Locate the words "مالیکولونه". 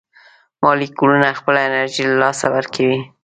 0.63-1.37